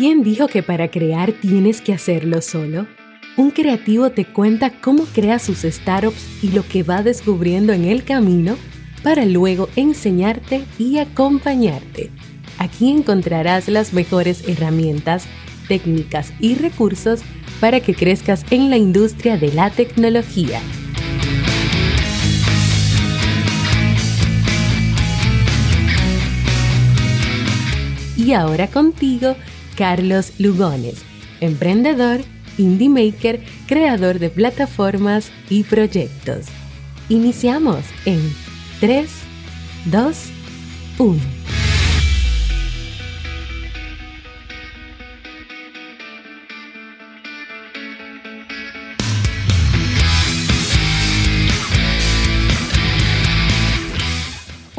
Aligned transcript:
¿Quién 0.00 0.22
dijo 0.22 0.46
que 0.46 0.62
para 0.62 0.90
crear 0.90 1.30
tienes 1.30 1.82
que 1.82 1.92
hacerlo 1.92 2.40
solo? 2.40 2.86
Un 3.36 3.50
creativo 3.50 4.08
te 4.08 4.24
cuenta 4.24 4.70
cómo 4.80 5.04
crea 5.04 5.38
sus 5.38 5.58
startups 5.58 6.42
y 6.42 6.52
lo 6.52 6.66
que 6.66 6.82
va 6.82 7.02
descubriendo 7.02 7.74
en 7.74 7.84
el 7.84 8.02
camino 8.02 8.56
para 9.02 9.26
luego 9.26 9.68
enseñarte 9.76 10.64
y 10.78 10.96
acompañarte. 10.96 12.08
Aquí 12.56 12.90
encontrarás 12.90 13.68
las 13.68 13.92
mejores 13.92 14.48
herramientas, 14.48 15.26
técnicas 15.68 16.32
y 16.40 16.54
recursos 16.54 17.20
para 17.60 17.80
que 17.80 17.94
crezcas 17.94 18.46
en 18.50 18.70
la 18.70 18.78
industria 18.78 19.36
de 19.36 19.52
la 19.52 19.68
tecnología. 19.68 20.62
Y 28.16 28.32
ahora 28.32 28.66
contigo, 28.66 29.36
Carlos 29.80 30.34
Lugones, 30.38 30.96
emprendedor, 31.40 32.20
indie 32.58 32.90
maker, 32.90 33.40
creador 33.66 34.18
de 34.18 34.28
plataformas 34.28 35.32
y 35.48 35.64
proyectos. 35.64 36.48
Iniciamos 37.08 37.86
en 38.04 38.20
3, 38.80 39.10
2, 39.86 40.16
1. 40.98 41.39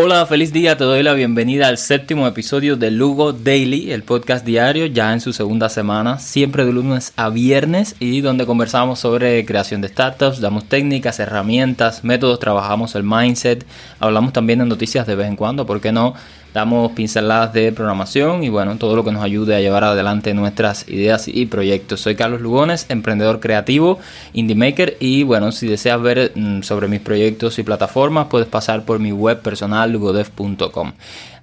Hola, 0.04 0.26
feliz 0.26 0.52
día, 0.52 0.78
te 0.78 0.84
doy 0.84 1.04
la 1.04 1.14
bienvenida 1.14 1.68
al 1.68 1.78
séptimo 1.78 2.26
episodio 2.26 2.76
de 2.76 2.90
Lugo 2.90 3.34
Daily, 3.34 3.92
el 3.92 4.02
podcast 4.02 4.44
diario 4.44 4.88
ya 4.88 5.14
en 5.14 5.22
su 5.22 5.32
segunda 5.32 5.70
semana, 5.70 6.18
siempre 6.18 6.66
de 6.66 6.74
lunes 6.74 7.14
a 7.18 7.30
viernes 7.30 7.96
y 8.00 8.22
donde 8.22 8.48
conversamos 8.48 8.98
sobre 8.98 9.46
creación 9.46 9.80
de 9.80 9.90
startups, 9.90 10.42
damos 10.42 10.66
técnicas, 10.66 11.20
herramientas, 11.20 12.04
métodos, 12.04 12.40
trabajamos 12.40 12.96
el 12.96 13.04
mindset, 13.04 13.64
hablamos 14.00 14.34
también 14.34 14.58
de 14.58 14.66
noticias 14.66 15.06
de 15.06 15.14
vez 15.14 15.28
en 15.28 15.36
cuando, 15.36 15.68
¿por 15.68 15.80
qué 15.80 15.92
no? 15.92 16.16
Damos 16.54 16.92
pinceladas 16.92 17.54
de 17.54 17.72
programación 17.72 18.44
y 18.44 18.50
bueno, 18.50 18.78
todo 18.78 18.96
lo 18.96 19.04
que 19.04 19.12
nos 19.12 19.24
ayude 19.24 19.56
a 19.56 19.60
llevar 19.60 19.84
adelante 19.84 20.34
nuestras 20.34 20.88
ideas 20.90 21.28
y 21.28 21.46
proyectos. 21.46 22.02
Soy 22.02 22.16
Carlos 22.16 22.42
Lugones, 22.42 22.86
emprendedor 22.90 23.40
creativo, 23.40 24.00
indie 24.34 24.56
maker 24.56 24.98
y 25.00 25.24
bueno, 25.24 25.52
si 25.52 25.68
deseas 25.68 26.02
ver 26.02 26.32
mm, 26.36 26.62
sobre 26.62 26.88
mis 26.88 27.00
proyectos 27.00 27.60
y 27.60 27.64
plataformas, 27.64 28.28
puedes 28.28 28.48
pasar 28.48 28.84
por 28.84 29.00
mi 29.00 29.12
web 29.12 29.42
personal 29.42 29.92
lugodev.com. 29.92 30.94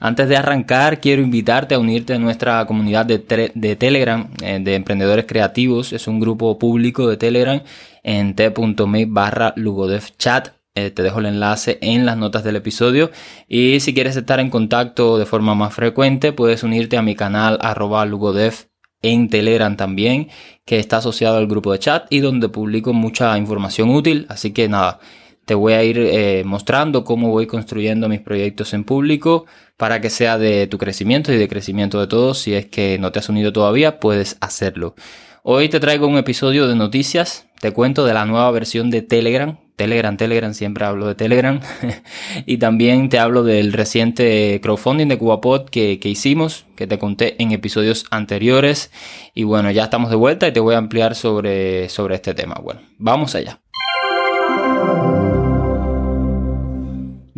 Antes 0.00 0.28
de 0.28 0.36
arrancar, 0.36 1.00
quiero 1.00 1.22
invitarte 1.22 1.74
a 1.74 1.78
unirte 1.78 2.14
a 2.14 2.18
nuestra 2.18 2.64
comunidad 2.66 3.04
de, 3.06 3.18
Telegram 3.18 4.28
eh, 4.42 4.58
de 4.60 4.74
emprendedores 4.76 5.24
creativos. 5.26 5.92
Es 5.92 6.06
un 6.06 6.20
grupo 6.20 6.56
público 6.58 7.08
de 7.08 7.16
Telegram 7.16 7.60
en 8.04 8.34
t.me 8.34 9.06
barra 9.06 9.52
lugodevchat 9.56 10.57
eh, 10.86 10.90
te 10.90 11.02
dejo 11.02 11.20
el 11.20 11.26
enlace 11.26 11.78
en 11.80 12.06
las 12.06 12.16
notas 12.16 12.44
del 12.44 12.56
episodio. 12.56 13.10
Y 13.48 13.80
si 13.80 13.94
quieres 13.94 14.16
estar 14.16 14.40
en 14.40 14.50
contacto 14.50 15.18
de 15.18 15.26
forma 15.26 15.54
más 15.54 15.74
frecuente, 15.74 16.32
puedes 16.32 16.62
unirte 16.62 16.96
a 16.96 17.02
mi 17.02 17.14
canal 17.14 17.58
arroba 17.60 18.04
lugodev 18.06 18.68
en 19.02 19.28
Telegram 19.28 19.76
también, 19.76 20.28
que 20.64 20.78
está 20.78 20.98
asociado 20.98 21.36
al 21.38 21.46
grupo 21.46 21.72
de 21.72 21.78
chat 21.78 22.06
y 22.10 22.20
donde 22.20 22.48
publico 22.48 22.92
mucha 22.92 23.36
información 23.38 23.90
útil. 23.90 24.26
Así 24.28 24.52
que 24.52 24.68
nada, 24.68 24.98
te 25.44 25.54
voy 25.54 25.72
a 25.72 25.84
ir 25.84 25.98
eh, 25.98 26.42
mostrando 26.44 27.04
cómo 27.04 27.30
voy 27.30 27.46
construyendo 27.46 28.08
mis 28.08 28.20
proyectos 28.20 28.74
en 28.74 28.84
público 28.84 29.46
para 29.76 30.00
que 30.00 30.10
sea 30.10 30.38
de 30.38 30.66
tu 30.66 30.78
crecimiento 30.78 31.32
y 31.32 31.38
de 31.38 31.48
crecimiento 31.48 32.00
de 32.00 32.06
todos. 32.06 32.38
Si 32.38 32.54
es 32.54 32.66
que 32.66 32.98
no 32.98 33.12
te 33.12 33.20
has 33.20 33.28
unido 33.28 33.52
todavía, 33.52 34.00
puedes 34.00 34.36
hacerlo. 34.40 34.94
Hoy 35.42 35.68
te 35.68 35.80
traigo 35.80 36.06
un 36.06 36.18
episodio 36.18 36.68
de 36.68 36.74
noticias. 36.74 37.46
Te 37.60 37.72
cuento 37.72 38.04
de 38.04 38.14
la 38.14 38.26
nueva 38.26 38.50
versión 38.50 38.90
de 38.90 39.02
Telegram 39.02 39.58
Telegram, 39.78 40.16
Telegram, 40.16 40.52
siempre 40.52 40.84
hablo 40.84 41.06
de 41.06 41.14
Telegram. 41.14 41.60
y 42.46 42.58
también 42.58 43.08
te 43.08 43.18
hablo 43.18 43.44
del 43.44 43.72
reciente 43.72 44.60
crowdfunding 44.60 45.06
de 45.06 45.16
CubaPod 45.16 45.70
que, 45.70 46.00
que, 46.00 46.08
hicimos, 46.08 46.66
que 46.76 46.88
te 46.88 46.98
conté 46.98 47.40
en 47.40 47.52
episodios 47.52 48.04
anteriores. 48.10 48.90
Y 49.34 49.44
bueno, 49.44 49.70
ya 49.70 49.84
estamos 49.84 50.10
de 50.10 50.16
vuelta 50.16 50.48
y 50.48 50.52
te 50.52 50.60
voy 50.60 50.74
a 50.74 50.78
ampliar 50.78 51.14
sobre, 51.14 51.88
sobre 51.88 52.16
este 52.16 52.34
tema. 52.34 52.56
Bueno, 52.60 52.80
vamos 52.98 53.36
allá. 53.36 53.60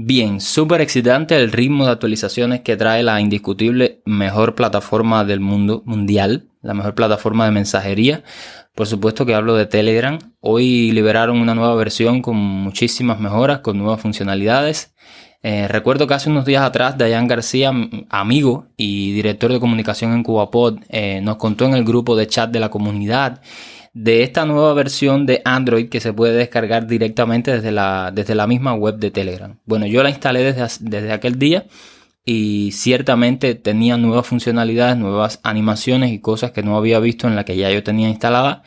Bien, 0.03 0.41
súper 0.41 0.81
excitante 0.81 1.37
el 1.37 1.53
ritmo 1.53 1.85
de 1.85 1.93
actualizaciones 1.93 2.63
que 2.63 2.79
trae 2.79 3.03
la 3.03 3.21
indiscutible 3.21 4.01
mejor 4.07 4.55
plataforma 4.55 5.27
del 5.27 5.41
mundo 5.41 5.83
mundial, 5.85 6.49
la 6.63 6.73
mejor 6.73 6.95
plataforma 6.95 7.45
de 7.45 7.51
mensajería. 7.51 8.25
Por 8.75 8.87
supuesto 8.87 9.27
que 9.27 9.35
hablo 9.35 9.57
de 9.57 9.67
Telegram. 9.67 10.19
Hoy 10.41 10.91
liberaron 10.93 11.39
una 11.39 11.55
nueva 11.55 11.75
versión 11.75 12.23
con 12.23 12.37
muchísimas 12.37 13.21
mejoras, 13.21 13.59
con 13.59 13.77
nuevas 13.77 14.01
funcionalidades. 14.01 14.95
Eh, 15.43 15.69
recuerdo 15.69 16.07
que 16.07 16.15
hace 16.15 16.31
unos 16.31 16.47
días 16.47 16.63
atrás 16.63 16.97
Dayan 16.97 17.29
García, 17.29 17.71
amigo 18.09 18.69
y 18.79 19.13
director 19.13 19.53
de 19.53 19.61
comunicación 19.61 20.15
en 20.15 20.23
CubaPod, 20.23 20.79
eh, 20.89 21.21
nos 21.23 21.37
contó 21.37 21.67
en 21.67 21.75
el 21.75 21.85
grupo 21.85 22.17
de 22.17 22.27
chat 22.27 22.51
de 22.51 22.61
la 22.61 22.71
comunidad 22.71 23.43
de 23.93 24.23
esta 24.23 24.45
nueva 24.47 24.73
versión 24.75 25.27
de 25.27 25.43
Android 25.45 25.89
que 25.89 26.01
se 26.01 26.13
puede 26.13 26.35
descargar 26.35 26.87
directamente 26.87 27.51
desde 27.51 27.73
la, 27.73 28.13
desde 28.15 28.35
la 28.35 28.47
misma 28.47 28.75
web 28.75 28.97
de 28.97 29.11
Telegram. 29.11 29.59
Bueno, 29.65 29.87
yo 29.87 30.03
la 30.03 30.11
instalé 30.11 30.53
desde, 30.53 30.89
desde 30.89 31.13
aquel 31.13 31.39
día 31.39 31.67
y 32.25 32.71
ciertamente 32.73 33.55
tenía 33.55 33.97
nuevas 33.97 34.27
funcionalidades, 34.27 34.97
nuevas 34.97 35.41
animaciones 35.43 36.13
y 36.13 36.21
cosas 36.21 36.53
que 36.53 36.63
no 36.63 36.77
había 36.77 37.01
visto 37.01 37.27
en 37.27 37.35
la 37.35 37.45
que 37.45 37.57
ya 37.57 37.71
yo 37.71 37.83
tenía 37.83 38.09
instalada 38.09 38.63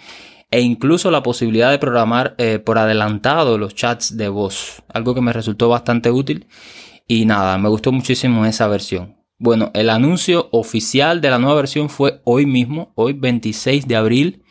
e 0.52 0.62
incluso 0.62 1.10
la 1.10 1.24
posibilidad 1.24 1.72
de 1.72 1.80
programar 1.80 2.36
eh, 2.38 2.60
por 2.60 2.78
adelantado 2.78 3.58
los 3.58 3.74
chats 3.76 4.18
de 4.18 4.28
voz, 4.28 4.84
algo 4.90 5.16
que 5.16 5.22
me 5.22 5.34
resultó 5.34 5.70
bastante 5.70 6.12
útil 6.12 6.48
y 7.08 7.26
nada, 7.26 7.58
me 7.58 7.70
gustó 7.70 7.92
muchísimo 7.92 8.46
esa 8.46 8.68
versión. 8.68 9.16
Bueno, 9.40 9.72
el 9.74 9.90
anuncio 9.90 10.50
oficial 10.52 11.22
de 11.22 11.30
la 11.30 11.40
nueva 11.40 11.56
versión 11.56 11.90
fue 11.90 12.22
hoy 12.24 12.46
mismo, 12.46 12.92
hoy 12.96 13.14
26 13.14 13.88
de 13.88 13.96
abril 13.96 14.43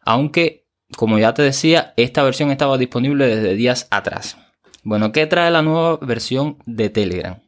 aunque, 0.00 0.66
como 0.96 1.18
ya 1.18 1.34
te 1.34 1.42
decía, 1.42 1.94
esta 1.96 2.22
versión 2.22 2.50
estaba 2.50 2.78
disponible 2.78 3.26
desde 3.26 3.54
días 3.54 3.86
atrás. 3.90 4.36
Bueno, 4.82 5.12
¿qué 5.12 5.26
trae 5.26 5.50
la 5.50 5.62
nueva 5.62 5.98
versión 5.98 6.58
de 6.66 6.88
Telegram? 6.88 7.40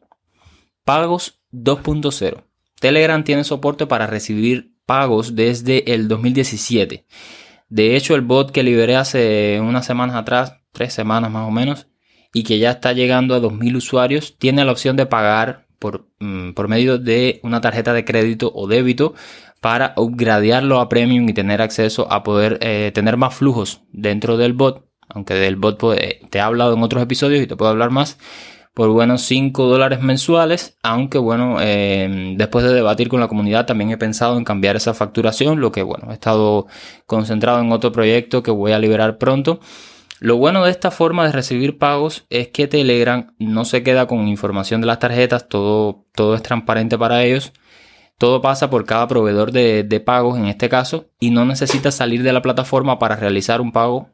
Pagos 0.85 1.41
2.0. 1.53 2.45
Telegram 2.81 3.25
tiene 3.25 3.45
soporte 3.45 3.87
para 3.87 4.07
recibir 4.07 4.75
pagos 4.87 5.35
desde 5.37 5.95
el 5.95 6.09
2017. 6.09 7.07
De 7.69 7.97
hecho, 7.97 8.15
el 8.15 8.21
bot 8.21 8.51
que 8.51 8.63
liberé 8.63 8.97
hace 8.97 9.61
unas 9.61 9.87
semanas 9.87 10.17
atrás, 10.17 10.59
tres 10.73 10.93
semanas 10.93 11.31
más 11.31 11.49
o 11.49 11.51
menos, 11.51 11.87
y 12.35 12.43
que 12.43 12.59
ya 12.59 12.73
está 12.73 12.93
llegando 12.93 13.35
a 13.35 13.41
2.000 13.41 13.77
usuarios, 13.77 14.37
tiene 14.39 14.65
la 14.65 14.73
opción 14.73 14.97
de 14.97 15.07
pagar 15.07 15.67
por, 15.79 16.09
mm, 16.19 16.53
por 16.53 16.69
medio 16.69 16.99
de 16.99 17.41
una 17.43 17.61
tarjeta 17.61 17.93
de 17.93 18.05
crédito 18.05 18.53
o 18.55 18.67
débito 18.67 19.15
para 19.63 19.95
upgradearlo 19.97 20.81
a 20.81 20.89
premium 20.89 21.29
y 21.29 21.35
tener 21.35 21.63
acceso 21.63 22.13
a 22.13 22.25
poder 22.25 22.59
eh, 22.63 22.91
tener 22.93 23.17
más 23.17 23.33
flujos 23.33 23.83
dentro 23.93 24.37
del 24.37 24.55
bot. 24.55 24.85
Aunque 25.09 25.35
del 25.35 25.55
bot 25.55 25.79
pues, 25.79 26.01
eh, 26.01 26.21
te 26.31 26.39
he 26.39 26.41
hablado 26.41 26.75
en 26.75 26.83
otros 26.83 27.01
episodios 27.01 27.41
y 27.41 27.47
te 27.47 27.55
puedo 27.55 27.71
hablar 27.71 27.91
más. 27.91 28.19
Por 28.75 28.89
buenos 28.89 29.23
5 29.23 29.67
dólares 29.67 30.01
mensuales. 30.01 30.77
Aunque 30.83 31.19
bueno, 31.19 31.59
eh, 31.61 32.35
después 32.37 32.65
de 32.65 32.75
debatir 32.75 33.09
con 33.09 33.21
la 33.21 33.29
comunidad 33.29 33.65
también 33.65 33.93
he 33.93 33.97
pensado 33.97 34.37
en 34.37 34.43
cambiar 34.43 34.75
esa 34.75 34.95
facturación. 34.95 35.61
Lo 35.61 35.71
que 35.71 35.85
bueno, 35.85 36.11
he 36.11 36.15
estado 36.15 36.67
concentrado 37.07 37.61
en 37.61 37.71
otro 37.71 37.93
proyecto 37.93 38.43
que 38.43 38.51
voy 38.51 38.73
a 38.73 38.81
liberar 38.81 39.17
pronto. 39.17 39.61
Lo 40.19 40.39
bueno 40.39 40.65
de 40.65 40.73
esta 40.73 40.91
forma 40.91 41.25
de 41.27 41.33
recibir 41.33 41.79
pagos 41.79 42.27
es 42.31 42.49
que 42.49 42.67
Telegram 42.67 43.33
no 43.39 43.65
se 43.65 43.85
queda 43.85 44.09
con 44.09 44.27
información 44.27 44.81
de 44.81 44.89
las 44.89 44.99
tarjetas, 44.99 45.49
todo, 45.49 46.05
todo 46.17 46.35
es 46.35 46.43
transparente 46.43 46.99
para 46.99 47.23
ellos. 47.23 47.53
Todo 48.23 48.41
pasa 48.41 48.71
por 48.71 48.85
cada 48.85 49.09
proveedor 49.09 49.51
de, 49.51 50.03
pagos 50.07 50.39
en 50.39 50.47
este 50.47 50.69
caso 50.69 51.07
y 51.19 51.31
no 51.31 51.45
necesitas 51.45 51.97
salir 51.97 52.23
de 52.23 52.33
la 52.33 52.41
plataforma 52.41 53.01
para 53.01 53.17
realizar 53.17 53.61
un 53.61 53.73
pago. 53.73 54.11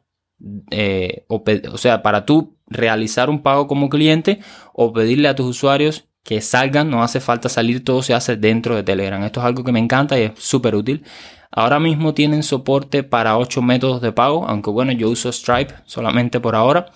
Eh, 0.71 1.25
o, 1.27 1.43
o 1.71 1.77
sea, 1.77 2.01
para 2.01 2.25
tú 2.25 2.57
realizar 2.65 3.29
un 3.29 3.43
pago 3.43 3.67
como 3.67 3.87
cliente 3.87 4.39
o 4.73 4.93
pedirle 4.93 5.27
a 5.27 5.35
tus 5.35 5.45
usuarios 5.45 6.07
que 6.23 6.41
salgan, 6.41 6.89
no 6.89 7.03
hace 7.03 7.19
falta 7.19 7.49
salir, 7.49 7.83
todo 7.83 8.01
se 8.01 8.15
hace 8.15 8.35
dentro 8.35 8.75
de 8.75 8.81
Telegram. 8.81 9.23
Esto 9.23 9.41
es 9.41 9.45
algo 9.45 9.63
que 9.63 9.71
me 9.71 9.79
encanta 9.79 10.17
y 10.17 10.23
es 10.23 10.31
súper 10.39 10.73
útil. 10.73 11.03
Ahora 11.51 11.79
mismo 11.79 12.15
tienen 12.15 12.41
soporte 12.41 13.03
para 13.03 13.37
8 13.37 13.61
métodos 13.61 14.01
de 14.01 14.11
pago, 14.11 14.47
aunque 14.47 14.71
bueno, 14.71 14.91
yo 14.91 15.07
uso 15.11 15.31
Stripe 15.31 15.75
solamente 15.85 16.39
por 16.39 16.55
ahora. 16.55 16.87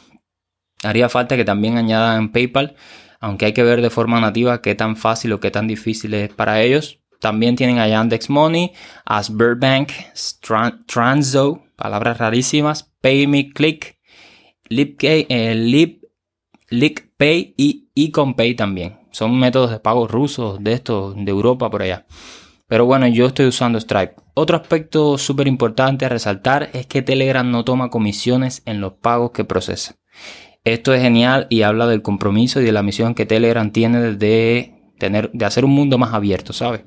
Haría 0.81 1.10
falta 1.10 1.36
que 1.36 1.45
también 1.45 1.77
añadan 1.77 2.31
PayPal, 2.31 2.74
aunque 3.19 3.45
hay 3.45 3.54
que 3.54 3.62
ver 3.62 3.83
de 3.83 3.92
forma 3.92 4.19
nativa 4.19 4.63
qué 4.63 4.74
tan 4.74 4.95
fácil 4.95 5.31
o 5.33 5.39
qué 5.39 5.51
tan 5.51 5.68
difícil 5.68 6.15
es 6.15 6.33
para 6.33 6.60
ellos. 6.63 7.03
También 7.24 7.56
tienen 7.56 7.80
a 7.80 7.88
Yandex 7.88 8.30
Money, 8.30 8.74
a 9.06 9.24
Sberbank, 9.24 9.94
Transo, 10.86 11.64
palabras 11.78 12.18
rarísimas, 12.18 12.92
PayMeClick, 13.00 13.98
LipPay, 14.68 15.28
eh, 15.30 15.56
Lip, 15.56 16.04
LickPay 16.70 17.54
y 17.56 17.90
EconPay 17.96 18.56
también. 18.56 19.00
Son 19.12 19.40
métodos 19.40 19.72
de 19.72 19.80
pago 19.80 20.06
rusos 20.06 20.62
de 20.62 20.74
estos, 20.74 21.16
de 21.16 21.31
Europa 21.31 21.70
por 21.70 21.84
allá. 21.84 22.06
Pero 22.68 22.86
bueno, 22.86 23.08
yo 23.08 23.28
estoy 23.28 23.46
usando 23.46 23.80
Stripe. 23.80 24.16
Otro 24.34 24.58
aspecto 24.58 25.18
súper 25.18 25.48
importante 25.48 26.04
a 26.04 26.10
resaltar 26.10 26.72
es 26.74 26.88
que 26.88 27.04
Telegram 27.04 27.50
no 27.50 27.64
toma 27.64 27.90
comisiones 27.90 28.64
en 28.66 28.81
los 28.81 28.96
pagos 28.96 29.31
que 29.31 29.46
procesa. 29.46 29.96
Esto 30.66 30.94
es 30.94 31.02
genial 31.02 31.48
y 31.50 31.62
habla 31.62 31.88
del 31.88 32.02
compromiso 32.02 32.60
y 32.60 32.66
de 32.66 32.74
la 32.74 32.84
misión 32.84 33.16
que 33.16 33.25
Telegram 33.25 33.72
tiene 33.72 34.12
de, 34.12 34.92
tener, 35.00 35.31
de 35.31 35.46
hacer 35.46 35.64
un 35.64 35.72
mundo 35.72 35.98
más 35.98 36.14
abierto, 36.14 36.52
¿sabes? 36.52 36.81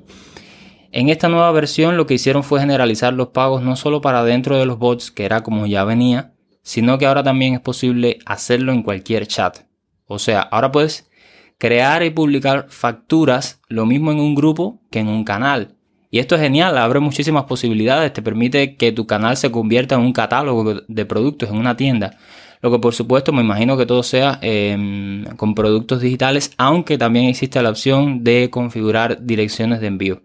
En 0.91 1.09
esta 1.09 1.29
nueva 1.29 1.51
versión 1.51 1.97
lo 1.97 2.05
que 2.05 2.13
hicieron 2.13 2.43
fue 2.43 2.59
generalizar 2.59 3.13
los 3.13 3.29
pagos 3.29 3.61
no 3.61 3.75
solo 3.75 4.01
para 4.01 4.23
dentro 4.23 4.57
de 4.57 4.65
los 4.65 4.79
bots, 4.79 5.11
que 5.11 5.25
era 5.25 5.43
como 5.43 5.65
ya 5.65 5.83
venía, 5.83 6.33
sino 6.61 6.97
que 6.97 7.05
ahora 7.05 7.23
también 7.23 7.53
es 7.53 7.59
posible 7.59 8.19
hacerlo 8.25 8.71
en 8.71 8.83
cualquier 8.83 9.27
chat. 9.27 9.59
O 10.05 10.19
sea, 10.19 10.41
ahora 10.41 10.71
puedes 10.71 11.09
crear 11.57 12.03
y 12.03 12.09
publicar 12.09 12.67
facturas 12.69 13.61
lo 13.67 13.85
mismo 13.85 14.11
en 14.11 14.19
un 14.19 14.35
grupo 14.35 14.81
que 14.91 14.99
en 14.99 15.07
un 15.07 15.23
canal. 15.23 15.75
Y 16.09 16.19
esto 16.19 16.35
es 16.35 16.41
genial, 16.41 16.77
abre 16.77 16.99
muchísimas 16.99 17.43
posibilidades, 17.43 18.13
te 18.13 18.21
permite 18.21 18.75
que 18.75 18.93
tu 18.93 19.05
canal 19.05 19.35
se 19.35 19.51
convierta 19.51 19.95
en 19.95 20.01
un 20.01 20.13
catálogo 20.13 20.81
de 20.87 21.05
productos, 21.05 21.49
en 21.49 21.57
una 21.57 21.75
tienda. 21.75 22.17
Lo 22.61 22.71
que 22.71 22.79
por 22.79 22.93
supuesto 22.93 23.33
me 23.33 23.41
imagino 23.41 23.77
que 23.77 23.85
todo 23.85 24.03
sea 24.03 24.39
em, 24.41 25.25
con 25.35 25.53
productos 25.53 26.01
digitales, 26.01 26.53
aunque 26.57 26.97
también 26.97 27.25
existe 27.25 27.61
la 27.61 27.69
opción 27.69 28.23
de 28.23 28.49
configurar 28.49 29.25
direcciones 29.25 29.81
de 29.81 29.87
envío. 29.87 30.21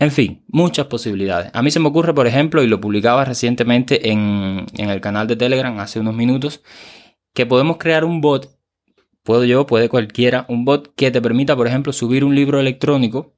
En 0.00 0.10
fin, 0.10 0.42
muchas 0.48 0.86
posibilidades. 0.86 1.50
A 1.52 1.60
mí 1.60 1.70
se 1.70 1.78
me 1.78 1.88
ocurre, 1.88 2.14
por 2.14 2.26
ejemplo, 2.26 2.62
y 2.62 2.66
lo 2.66 2.80
publicaba 2.80 3.26
recientemente 3.26 4.10
en, 4.10 4.64
el 4.78 5.00
canal 5.02 5.26
de 5.26 5.36
Telegram 5.36 5.78
hace 5.78 6.00
unos 6.00 6.14
minutos, 6.14 6.62
que 7.34 7.44
podemos 7.44 7.76
crear 7.76 8.06
un 8.06 8.22
bot, 8.22 8.58
puedo 9.22 9.44
yo, 9.44 9.66
puede 9.66 9.90
cualquiera, 9.90 10.46
un 10.48 10.64
bot 10.64 10.94
que 10.96 11.10
te 11.10 11.20
permita, 11.20 11.54
por 11.54 11.66
ejemplo, 11.66 11.92
subir 11.92 12.24
un 12.24 12.34
libro 12.34 12.58
electrónico 12.58 13.34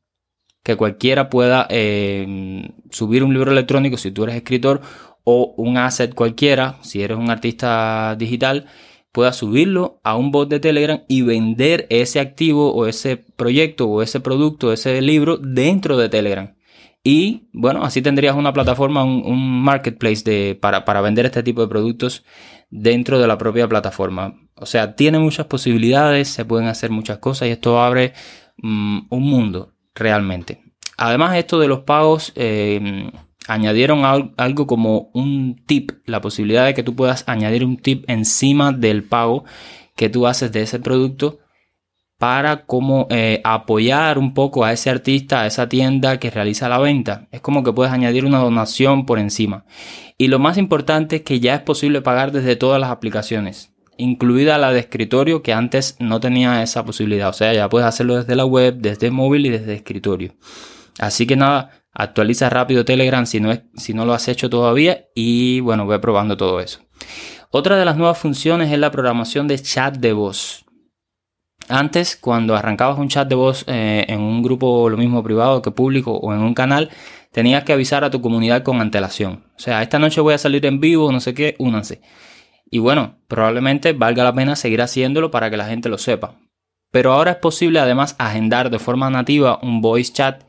que 0.62 0.76
cualquiera 0.76 1.28
pueda 1.28 1.66
em, 1.68 2.70
subir 2.90 3.24
un 3.24 3.34
libro 3.34 3.50
electrónico 3.50 3.96
si 3.96 4.12
tú 4.12 4.22
eres 4.22 4.36
escritor 4.36 4.82
o 5.24 5.54
un 5.56 5.76
asset 5.78 6.14
cualquiera, 6.14 6.78
si 6.82 7.02
eres 7.02 7.18
un 7.18 7.28
artista 7.28 8.14
digital, 8.16 8.66
pueda 9.10 9.32
subirlo 9.32 9.91
a 10.02 10.16
un 10.16 10.30
bot 10.30 10.48
de 10.48 10.60
Telegram 10.60 11.02
y 11.08 11.22
vender 11.22 11.86
ese 11.90 12.20
activo 12.20 12.72
o 12.72 12.86
ese 12.86 13.16
proyecto 13.16 13.88
o 13.88 14.02
ese 14.02 14.20
producto, 14.20 14.72
ese 14.72 15.00
libro 15.00 15.36
dentro 15.36 15.96
de 15.96 16.08
Telegram. 16.08 16.54
Y 17.04 17.48
bueno, 17.52 17.84
así 17.84 18.00
tendrías 18.00 18.36
una 18.36 18.52
plataforma, 18.52 19.04
un, 19.04 19.62
marketplace 19.62 20.22
de, 20.24 20.54
para, 20.54 20.84
para, 20.84 21.00
vender 21.00 21.26
este 21.26 21.42
tipo 21.42 21.60
de 21.60 21.68
productos 21.68 22.24
dentro 22.70 23.18
de 23.18 23.26
la 23.26 23.38
propia 23.38 23.68
plataforma. 23.68 24.38
O 24.54 24.66
sea, 24.66 24.94
tiene 24.94 25.18
muchas 25.18 25.46
posibilidades, 25.46 26.28
se 26.28 26.44
pueden 26.44 26.68
hacer 26.68 26.90
muchas 26.90 27.18
cosas 27.18 27.48
y 27.48 27.52
esto 27.52 27.80
abre 27.80 28.12
mm, 28.58 29.00
un 29.08 29.22
mundo 29.22 29.72
realmente. 29.94 30.62
Además, 30.96 31.36
esto 31.36 31.58
de 31.58 31.66
los 31.66 31.80
pagos 31.80 32.32
eh, 32.36 33.10
añadieron 33.48 34.32
algo 34.36 34.66
como 34.66 35.10
un 35.12 35.60
tip, 35.66 35.90
la 36.06 36.20
posibilidad 36.20 36.66
de 36.66 36.74
que 36.74 36.84
tú 36.84 36.94
puedas 36.94 37.24
añadir 37.26 37.64
un 37.64 37.76
tip 37.76 38.04
encima 38.08 38.72
del 38.72 39.02
pago 39.02 39.44
que 39.96 40.08
tú 40.08 40.26
haces 40.26 40.52
de 40.52 40.62
ese 40.62 40.78
producto 40.78 41.38
para 42.18 42.66
como 42.66 43.08
eh, 43.10 43.40
apoyar 43.42 44.18
un 44.18 44.32
poco 44.32 44.64
a 44.64 44.72
ese 44.72 44.90
artista, 44.90 45.42
a 45.42 45.46
esa 45.46 45.68
tienda 45.68 46.18
que 46.18 46.30
realiza 46.30 46.68
la 46.68 46.78
venta. 46.78 47.26
Es 47.32 47.40
como 47.40 47.64
que 47.64 47.72
puedes 47.72 47.92
añadir 47.92 48.24
una 48.24 48.38
donación 48.38 49.06
por 49.06 49.18
encima. 49.18 49.64
Y 50.18 50.28
lo 50.28 50.38
más 50.38 50.56
importante 50.56 51.16
es 51.16 51.22
que 51.22 51.40
ya 51.40 51.56
es 51.56 51.62
posible 51.62 52.00
pagar 52.00 52.30
desde 52.30 52.54
todas 52.54 52.80
las 52.80 52.90
aplicaciones, 52.90 53.72
incluida 53.96 54.56
la 54.58 54.70
de 54.72 54.78
escritorio 54.80 55.42
que 55.42 55.52
antes 55.52 55.96
no 55.98 56.20
tenía 56.20 56.62
esa 56.62 56.84
posibilidad. 56.84 57.28
O 57.28 57.32
sea, 57.32 57.52
ya 57.52 57.68
puedes 57.68 57.88
hacerlo 57.88 58.16
desde 58.16 58.36
la 58.36 58.44
web, 58.44 58.76
desde 58.78 59.10
móvil 59.10 59.46
y 59.46 59.50
desde 59.50 59.74
escritorio. 59.74 60.34
Así 61.00 61.26
que 61.26 61.34
nada, 61.34 61.82
Actualiza 61.94 62.48
rápido 62.48 62.86
Telegram 62.86 63.26
si 63.26 63.38
no, 63.40 63.52
es, 63.52 63.62
si 63.76 63.92
no 63.92 64.06
lo 64.06 64.14
has 64.14 64.26
hecho 64.28 64.48
todavía 64.48 65.08
y 65.14 65.60
bueno, 65.60 65.84
voy 65.84 65.98
probando 65.98 66.36
todo 66.38 66.60
eso. 66.60 66.80
Otra 67.54 67.76
de 67.76 67.84
las 67.84 67.98
nuevas 67.98 68.16
funciones 68.16 68.72
es 68.72 68.78
la 68.78 68.90
programación 68.90 69.46
de 69.46 69.58
chat 69.58 69.98
de 69.98 70.14
voz. 70.14 70.64
Antes, 71.68 72.16
cuando 72.16 72.56
arrancabas 72.56 72.98
un 72.98 73.10
chat 73.10 73.28
de 73.28 73.34
voz 73.34 73.66
eh, 73.66 74.06
en 74.08 74.20
un 74.20 74.42
grupo 74.42 74.88
lo 74.88 74.96
mismo 74.96 75.22
privado 75.22 75.60
que 75.60 75.70
público 75.70 76.12
o 76.12 76.32
en 76.32 76.40
un 76.40 76.54
canal, 76.54 76.88
tenías 77.30 77.62
que 77.64 77.74
avisar 77.74 78.04
a 78.04 78.10
tu 78.10 78.22
comunidad 78.22 78.62
con 78.62 78.80
antelación. 78.80 79.44
O 79.54 79.58
sea, 79.58 79.82
esta 79.82 79.98
noche 79.98 80.22
voy 80.22 80.32
a 80.32 80.38
salir 80.38 80.64
en 80.64 80.80
vivo, 80.80 81.12
no 81.12 81.20
sé 81.20 81.34
qué, 81.34 81.54
únanse. 81.58 82.00
Y 82.70 82.78
bueno, 82.78 83.18
probablemente 83.28 83.92
valga 83.92 84.24
la 84.24 84.32
pena 84.32 84.56
seguir 84.56 84.80
haciéndolo 84.80 85.30
para 85.30 85.50
que 85.50 85.58
la 85.58 85.66
gente 85.66 85.90
lo 85.90 85.98
sepa. 85.98 86.36
Pero 86.90 87.12
ahora 87.12 87.32
es 87.32 87.36
posible 87.36 87.80
además 87.80 88.16
agendar 88.18 88.70
de 88.70 88.78
forma 88.78 89.10
nativa 89.10 89.58
un 89.62 89.82
voice 89.82 90.10
chat 90.10 90.44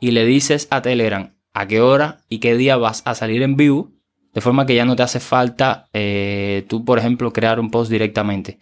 y 0.00 0.10
le 0.10 0.24
dices 0.24 0.66
a 0.72 0.82
Telegram 0.82 1.36
a 1.54 1.68
qué 1.68 1.80
hora 1.80 2.24
y 2.28 2.40
qué 2.40 2.56
día 2.56 2.76
vas 2.76 3.02
a 3.04 3.14
salir 3.14 3.42
en 3.42 3.56
vivo, 3.56 3.92
de 4.34 4.40
forma 4.40 4.66
que 4.66 4.74
ya 4.74 4.84
no 4.84 4.94
te 4.94 5.02
hace 5.02 5.20
falta 5.20 5.88
eh, 5.92 6.64
tú, 6.68 6.84
por 6.84 6.98
ejemplo, 6.98 7.32
crear 7.32 7.58
un 7.60 7.70
post 7.70 7.90
directamente. 7.90 8.58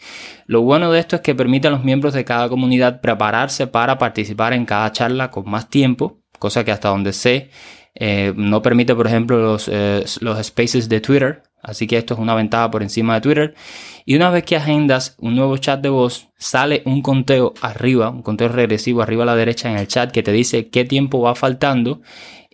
Lo 0.47 0.63
bueno 0.63 0.91
de 0.93 1.01
esto 1.01 1.17
es 1.17 1.23
que 1.23 1.35
permite 1.35 1.69
a 1.69 1.71
los 1.71 1.85
miembros 1.85 2.15
de 2.15 2.25
cada 2.25 2.49
comunidad 2.49 3.01
prepararse 3.01 3.67
para 3.67 3.99
participar 3.99 4.53
en 4.53 4.65
cada 4.65 4.93
charla 4.93 5.31
con 5.31 5.49
más 5.51 5.69
tiempo, 5.69 6.21
cosa 6.39 6.65
que 6.65 6.73
hasta 6.73 6.89
donde 6.89 7.13
sé 7.13 7.51
eh, 7.99 8.35
no 8.37 8.61
permite, 8.63 8.95
por 8.95 9.07
ejemplo, 9.07 9.39
los, 9.39 9.69
eh, 9.73 10.05
los 10.21 10.47
spaces 10.47 10.89
de 10.89 11.01
Twitter. 11.01 11.43
Así 11.63 11.87
que 11.87 11.97
esto 11.97 12.15
es 12.15 12.21
una 12.21 12.35
ventaja 12.35 12.71
por 12.71 12.83
encima 12.83 13.15
de 13.15 13.21
Twitter. 13.23 13.55
Y 14.05 14.15
una 14.15 14.31
vez 14.31 14.45
que 14.45 14.57
agendas 14.57 15.17
un 15.19 15.35
nuevo 15.35 15.57
chat 15.57 15.81
de 15.81 15.89
voz, 15.89 16.29
sale 16.37 16.83
un 16.85 17.03
conteo 17.03 17.55
arriba, 17.61 18.11
un 18.11 18.23
conteo 18.23 18.49
regresivo 18.49 19.03
arriba 19.03 19.25
a 19.25 19.27
la 19.27 19.35
derecha 19.35 19.71
en 19.71 19.79
el 19.79 19.89
chat 19.89 20.13
que 20.13 20.23
te 20.23 20.31
dice 20.31 20.69
qué 20.69 20.85
tiempo 20.85 21.21
va 21.21 21.35
faltando. 21.35 22.03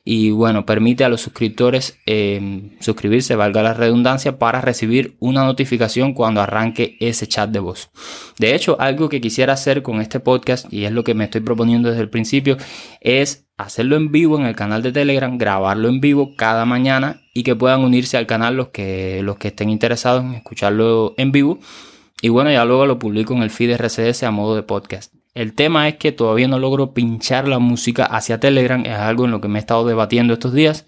Y 0.04 0.32
bueno, 0.32 0.66
permite 0.66 1.04
a 1.04 1.08
los 1.08 1.20
suscriptores 1.20 1.98
em, 2.06 2.76
suscribirse, 2.80 3.36
valga 3.36 3.62
la 3.62 3.72
redundancia, 3.72 4.36
para 4.36 4.60
recibir 4.60 5.16
una 5.20 5.44
notificación 5.44 6.12
cuando 6.12 6.40
arranque 6.40 6.96
ese 6.98 7.28
chat 7.28 7.50
de 7.50 7.60
voz. 7.60 7.90
De 8.38 8.54
hecho, 8.54 8.80
algo 8.80 9.08
que 9.08 9.20
quisiera 9.20 9.52
hacer 9.52 9.82
con 9.82 10.00
este 10.00 10.18
podcast, 10.18 10.72
y 10.72 10.86
es 10.86 10.92
lo 10.92 11.04
que 11.04 11.14
me 11.14 11.24
estoy 11.24 11.42
proponiendo 11.42 11.88
desde 11.88 12.02
el 12.02 12.10
principio, 12.10 12.56
es 13.00 13.46
hacerlo 13.56 13.94
en 13.94 14.10
vivo 14.10 14.36
en 14.38 14.46
el 14.46 14.56
canal 14.56 14.82
de 14.82 14.90
Telegram, 14.90 15.38
grabarlo 15.38 15.88
en 15.88 16.00
vivo 16.00 16.34
cada 16.36 16.64
mañana 16.64 17.22
y 17.32 17.44
que 17.44 17.54
puedan 17.54 17.84
unirse 17.84 18.16
al 18.16 18.26
canal 18.26 18.56
los 18.56 18.68
que, 18.68 19.20
los 19.22 19.36
que 19.36 19.48
estén 19.48 19.70
interesados 19.70 20.24
en 20.24 20.34
escucharlo 20.34 21.14
en 21.16 21.30
vivo. 21.30 21.60
Y 22.20 22.28
bueno, 22.28 22.50
ya 22.50 22.64
luego 22.64 22.86
lo 22.86 22.98
publico 22.98 23.34
en 23.34 23.42
el 23.42 23.50
feed 23.50 23.76
RCS 23.76 24.24
a 24.24 24.30
modo 24.32 24.56
de 24.56 24.62
podcast. 24.64 25.12
El 25.34 25.54
tema 25.54 25.88
es 25.88 25.96
que 25.96 26.12
todavía 26.12 26.48
no 26.48 26.58
logro 26.58 26.92
pinchar 26.92 27.48
la 27.48 27.58
música 27.58 28.04
hacia 28.04 28.40
Telegram, 28.40 28.84
es 28.84 28.92
algo 28.92 29.24
en 29.24 29.30
lo 29.30 29.40
que 29.40 29.48
me 29.48 29.58
he 29.58 29.60
estado 29.60 29.86
debatiendo 29.86 30.34
estos 30.34 30.52
días. 30.52 30.86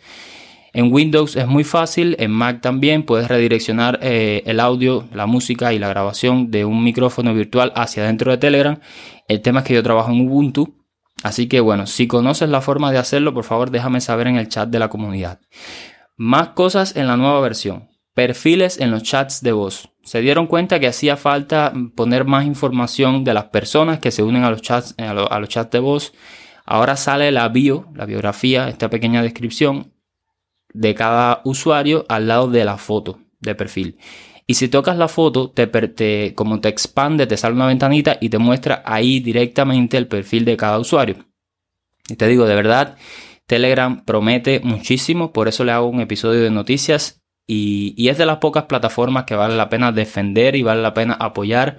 En 0.73 0.93
Windows 0.93 1.37
es 1.37 1.47
muy 1.47 1.65
fácil, 1.65 2.17
en 2.19 2.33
Mac 2.33 2.61
también 2.61 3.05
puedes 3.05 3.29
redireccionar 3.29 4.01
eh, 4.03 4.43
el 4.47 4.61
audio, 4.61 5.09
la 5.13 5.27
música 5.27 5.73
y 5.73 5.79
la 5.79 5.89
grabación 5.89 6.51
de 6.51 6.65
un 6.65 6.83
micrófono 6.83 7.33
virtual 7.33 7.73
hacia 7.77 8.05
dentro 8.05 8.33
de 8.33 8.39
Telegram. 8.39 8.81
El 9.29 9.41
tema 9.41 9.61
es 9.61 9.67
que 9.67 9.75
yo 9.75 9.83
trabajo 9.83 10.11
en 10.11 10.29
Ubuntu 10.29 10.85
Así 11.25 11.49
que 11.49 11.61
bueno, 11.61 11.87
si 11.87 12.07
conoces 12.07 12.51
la 12.51 12.61
forma 12.61 12.93
de 12.93 12.99
hacerlo, 12.99 13.33
por 13.33 13.45
favor 13.45 13.71
déjame 13.71 14.03
saber 14.03 14.27
en 14.27 14.37
el 14.37 14.49
chat 14.49 14.69
de 14.69 14.79
la 14.79 14.91
comunidad. 14.91 15.41
Más 16.17 16.49
cosas 16.49 16.97
en 16.97 17.07
la 17.07 17.17
nueva 17.17 17.41
versión. 17.41 17.89
Perfiles 18.15 18.79
en 18.79 18.93
los 18.93 19.03
chats 19.03 19.43
de 19.43 19.51
voz. 19.51 19.91
Se 20.05 20.21
dieron 20.21 20.47
cuenta 20.47 20.79
que 20.79 20.87
hacía 20.87 21.17
falta 21.17 21.73
poner 21.97 22.25
más 22.25 22.47
información 22.47 23.25
de 23.25 23.35
las 23.35 23.47
personas 23.47 23.99
que 23.99 24.13
se 24.13 24.23
unen 24.23 24.45
a 24.45 24.51
los 24.51 24.63
chats, 24.63 24.95
a, 24.99 25.41
los 25.41 25.49
chats 25.49 25.73
de 25.73 25.81
voz. 25.81 26.13
Ahora 26.65 26.97
sale 26.97 27.33
la 27.33 27.49
bio, 27.49 27.89
la 27.95 28.07
biografía, 28.07 28.69
esta 28.69 28.89
pequeña 28.89 29.21
descripción 29.21 29.93
de 30.73 30.95
cada 30.95 31.41
usuario 31.45 32.07
al 32.09 32.29
lado 32.29 32.49
de 32.49 32.65
la 32.65 32.79
foto 32.79 33.19
de 33.41 33.57
perfil. 33.57 33.99
Y 34.47 34.55
si 34.55 34.69
tocas 34.69 34.97
la 34.97 35.09
foto, 35.09 35.51
te, 35.51 36.35
como 36.35 36.61
te 36.61 36.69
expande, 36.69 37.27
te 37.27 37.37
sale 37.37 37.55
una 37.55 37.67
ventanita 37.67 38.19
y 38.21 38.29
te 38.29 38.39
muestra 38.39 38.83
ahí 38.85 39.19
directamente 39.19 39.97
el 39.97 40.07
perfil 40.07 40.45
de 40.45 40.57
cada 40.57 40.79
usuario. 40.79 41.27
Y 42.09 42.15
te 42.15 42.29
digo, 42.29 42.47
de 42.47 42.55
verdad, 42.55 42.97
Telegram 43.47 44.05
promete 44.05 44.61
muchísimo, 44.61 45.33
por 45.33 45.49
eso 45.49 45.65
le 45.65 45.73
hago 45.73 45.89
un 45.89 46.01
episodio 46.01 46.43
de 46.43 46.51
noticias 46.51 47.24
y, 47.47 48.09
es 48.09 48.19
de 48.19 48.27
las 48.27 48.39
pocas 48.39 48.65
plataformas 48.65 49.25
que 49.25 49.35
vale 49.35 49.57
la 49.57 49.69
pena 49.69 49.93
defender 49.93 50.57
y 50.57 50.63
vale 50.63 50.83
la 50.83 50.95
pena 50.95 51.15
apoyar 51.15 51.79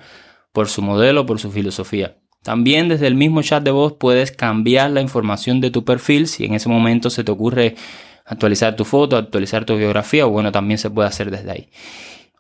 por 0.51 0.67
su 0.67 0.81
modelo, 0.81 1.25
por 1.25 1.39
su 1.39 1.51
filosofía. 1.51 2.17
También 2.43 2.89
desde 2.89 3.07
el 3.07 3.15
mismo 3.15 3.41
chat 3.41 3.63
de 3.63 3.71
voz 3.71 3.93
puedes 3.93 4.31
cambiar 4.31 4.91
la 4.91 5.01
información 5.01 5.61
de 5.61 5.71
tu 5.71 5.83
perfil 5.83 6.27
si 6.27 6.45
en 6.45 6.53
ese 6.53 6.69
momento 6.69 7.09
se 7.09 7.23
te 7.23 7.31
ocurre 7.31 7.75
actualizar 8.25 8.75
tu 8.75 8.85
foto, 8.85 9.17
actualizar 9.17 9.65
tu 9.65 9.75
biografía 9.75 10.27
o 10.27 10.29
bueno, 10.29 10.51
también 10.51 10.77
se 10.77 10.89
puede 10.89 11.07
hacer 11.07 11.31
desde 11.31 11.51
ahí. 11.51 11.69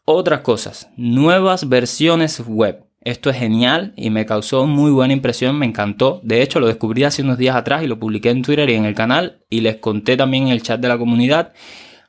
Otras 0.05 0.41
cosas, 0.41 0.89
nuevas 0.95 1.67
versiones 1.67 2.43
web. 2.45 2.83
Esto 3.01 3.29
es 3.29 3.37
genial 3.37 3.93
y 3.95 4.09
me 4.09 4.25
causó 4.25 4.65
muy 4.65 4.91
buena 4.91 5.13
impresión, 5.13 5.57
me 5.57 5.65
encantó. 5.65 6.21
De 6.23 6.41
hecho, 6.41 6.59
lo 6.59 6.67
descubrí 6.67 7.03
hace 7.03 7.21
unos 7.21 7.37
días 7.37 7.55
atrás 7.55 7.83
y 7.83 7.87
lo 7.87 7.99
publiqué 7.99 8.29
en 8.31 8.41
Twitter 8.41 8.69
y 8.69 8.73
en 8.73 8.85
el 8.85 8.95
canal 8.95 9.43
y 9.49 9.61
les 9.61 9.77
conté 9.77 10.17
también 10.17 10.43
en 10.43 10.49
el 10.49 10.63
chat 10.63 10.79
de 10.79 10.87
la 10.87 10.97
comunidad. 10.97 11.53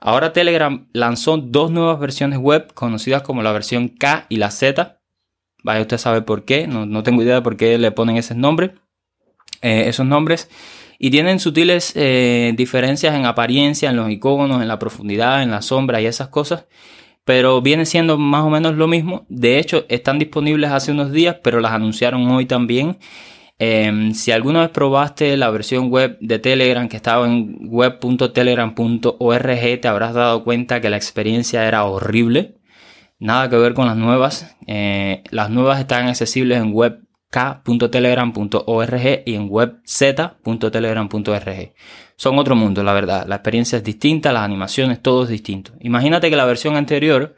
Ahora 0.00 0.32
Telegram 0.32 0.86
lanzó 0.92 1.38
dos 1.38 1.70
nuevas 1.70 1.98
versiones 1.98 2.38
web 2.38 2.72
conocidas 2.74 3.22
como 3.22 3.42
la 3.42 3.52
versión 3.52 3.88
K 3.88 4.26
y 4.28 4.36
la 4.36 4.50
Z. 4.50 5.00
Vaya 5.62 5.80
usted 5.80 5.98
sabe 5.98 6.22
por 6.22 6.44
qué, 6.44 6.66
no, 6.66 7.02
tengo 7.02 7.22
idea 7.22 7.36
de 7.36 7.42
por 7.42 7.56
qué 7.56 7.78
le 7.78 7.90
ponen 7.90 8.16
esos 8.16 8.36
nombres. 8.36 8.72
Eh, 9.62 9.84
esos 9.88 10.06
nombres. 10.06 10.48
Y 10.98 11.10
tienen 11.10 11.40
sutiles 11.40 11.92
eh, 11.94 12.52
diferencias 12.56 13.14
en 13.14 13.26
apariencia, 13.26 13.90
en 13.90 13.96
los 13.96 14.10
iconos, 14.10 14.62
en 14.62 14.68
la 14.68 14.78
profundidad, 14.78 15.42
en 15.42 15.50
la 15.50 15.62
sombra 15.62 16.00
y 16.00 16.06
esas 16.06 16.28
cosas. 16.28 16.66
Pero 17.24 17.60
viene 17.60 17.84
siendo 17.86 18.18
más 18.18 18.44
o 18.44 18.50
menos 18.50 18.76
lo 18.76 18.86
mismo. 18.86 19.26
De 19.28 19.58
hecho, 19.58 19.84
están 19.88 20.18
disponibles 20.18 20.70
hace 20.70 20.92
unos 20.92 21.12
días, 21.12 21.36
pero 21.42 21.60
las 21.60 21.72
anunciaron 21.72 22.30
hoy 22.30 22.46
también. 22.46 22.98
Em, 23.58 24.12
si 24.12 24.32
alguna 24.32 24.60
vez 24.60 24.70
probaste 24.70 25.36
la 25.36 25.50
versión 25.50 25.90
web 25.90 26.18
de 26.20 26.38
Telegram 26.38 26.88
que 26.88 26.96
estaba 26.96 27.26
en 27.26 27.68
web.telegram.org, 27.68 29.80
te 29.80 29.88
habrás 29.88 30.14
dado 30.14 30.44
cuenta 30.44 30.80
que 30.80 30.90
la 30.90 30.96
experiencia 30.96 31.66
era 31.66 31.84
horrible. 31.84 32.56
Nada 33.18 33.48
que 33.48 33.56
ver 33.56 33.72
con 33.74 33.86
las 33.86 33.96
nuevas. 33.96 34.56
Eh, 34.66 35.22
las 35.30 35.50
nuevas 35.50 35.80
están 35.80 36.06
accesibles 36.08 36.58
en 36.58 36.72
web 36.72 37.00
k.telegram.org 37.30 39.22
y 39.24 39.34
en 39.34 39.48
webz.telegram.org. 39.50 41.72
Son 42.16 42.38
otro 42.38 42.56
mundo, 42.56 42.82
la 42.82 42.92
verdad. 42.92 43.26
La 43.26 43.36
experiencia 43.36 43.78
es 43.78 43.84
distinta, 43.84 44.32
las 44.32 44.42
animaciones, 44.42 45.00
todo 45.02 45.22
es 45.24 45.28
distinto. 45.28 45.72
Imagínate 45.80 46.30
que 46.30 46.36
la 46.36 46.44
versión 46.44 46.76
anterior 46.76 47.34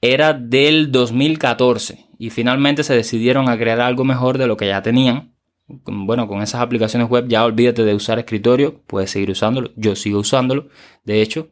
era 0.00 0.34
del 0.34 0.92
2014 0.92 2.06
y 2.18 2.30
finalmente 2.30 2.84
se 2.84 2.94
decidieron 2.94 3.48
a 3.48 3.58
crear 3.58 3.80
algo 3.80 4.04
mejor 4.04 4.38
de 4.38 4.46
lo 4.46 4.56
que 4.56 4.68
ya 4.68 4.82
tenían. 4.82 5.33
Bueno, 5.66 6.28
con 6.28 6.42
esas 6.42 6.60
aplicaciones 6.60 7.08
web 7.08 7.26
ya 7.28 7.44
olvídate 7.44 7.84
de 7.84 7.94
usar 7.94 8.18
escritorio, 8.18 8.82
puedes 8.86 9.10
seguir 9.10 9.30
usándolo. 9.30 9.70
Yo 9.76 9.96
sigo 9.96 10.20
usándolo, 10.20 10.68
de 11.04 11.22
hecho. 11.22 11.50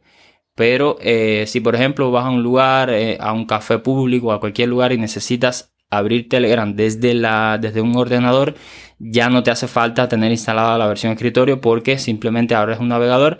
Pero 0.55 0.97
eh, 1.01 1.45
si 1.47 1.59
por 1.61 1.75
ejemplo 1.75 2.11
vas 2.11 2.25
a 2.25 2.29
un 2.29 2.43
lugar, 2.43 2.91
eh, 2.91 3.17
a 3.19 3.33
un 3.33 3.45
café 3.45 3.79
público, 3.79 4.31
a 4.31 4.39
cualquier 4.39 4.69
lugar 4.69 4.93
y 4.93 4.97
necesitas 4.99 5.73
abrir 5.89 6.29
Telegram 6.29 6.75
desde, 6.75 7.13
la, 7.13 7.57
desde 7.59 7.81
un 7.81 7.95
ordenador, 7.95 8.55
ya 8.99 9.29
no 9.29 9.43
te 9.43 9.51
hace 9.51 9.67
falta 9.67 10.07
tener 10.07 10.31
instalada 10.31 10.77
la 10.77 10.87
versión 10.87 11.11
escritorio 11.13 11.61
porque 11.61 11.97
simplemente 11.97 12.55
abres 12.55 12.79
un 12.79 12.89
navegador 12.89 13.39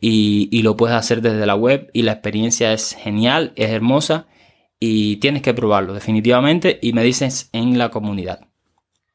y, 0.00 0.62
lo 0.62 0.76
puedes 0.76 0.96
hacer 0.96 1.22
desde 1.22 1.46
la 1.46 1.54
web 1.54 1.90
y 1.92 2.02
la 2.02 2.12
experiencia 2.12 2.72
es 2.72 2.94
genial, 2.94 3.52
es 3.56 3.70
hermosa 3.70 4.26
y 4.80 5.16
tienes 5.16 5.42
que 5.42 5.54
probarlo 5.54 5.94
definitivamente 5.94 6.78
y 6.82 6.92
me 6.92 7.02
dices 7.04 7.48
en 7.52 7.78
la 7.78 7.90
comunidad. 7.90 8.48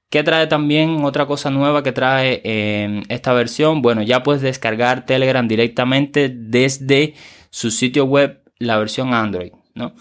¿Qué 0.10 0.24
trae 0.24 0.48
también 0.48 1.04
otra 1.04 1.28
cosa 1.28 1.52
nueva 1.52 1.84
que 1.84 1.92
trae 1.92 2.42
eh, 2.44 3.04
esta 3.10 3.32
versión? 3.34 3.84
Bueno, 3.84 4.02
ya 4.02 4.24
puedes 4.24 4.42
descargar 4.42 5.06
Telegram 5.06 5.48
directamente 5.48 6.30
desde 6.30 7.14
su 7.52 7.70
sitio 7.70 8.06
web, 8.06 8.42
la 8.58 8.78
versión 8.78 9.14
Android, 9.14 9.52
¿no? 9.76 9.94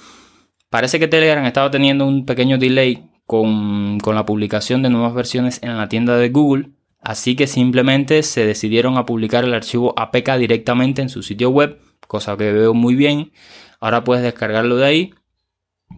Parece 0.70 0.98
que 0.98 1.08
Telegram 1.08 1.44
estaba 1.44 1.70
teniendo 1.70 2.06
un 2.06 2.24
pequeño 2.24 2.56
delay 2.56 3.08
con, 3.26 3.98
la 3.98 4.24
publicación 4.24 4.82
de 4.82 4.88
nuevas 4.88 5.12
versiones 5.12 5.62
en 5.62 5.76
la 5.76 5.90
tienda 5.90 6.16
de 6.16 6.30
Google, 6.30 6.70
así 7.02 7.36
que 7.36 7.46
simplemente 7.46 8.22
se 8.22 8.46
decidieron 8.46 8.96
a 8.96 9.04
publicar 9.04 9.44
el 9.44 9.52
archivo 9.52 9.92
APK 9.98 10.36
directamente 10.38 11.02
en 11.02 11.10
su 11.10 11.22
sitio 11.22 11.50
web, 11.50 11.78
cosa 12.06 12.36
que 12.38 12.50
veo 12.52 12.72
muy 12.72 12.94
bien. 12.94 13.32
Ahora 13.80 14.04
puedes 14.04 14.24
descargarlo 14.24 14.76
de 14.76 14.86
ahí. 14.86 15.14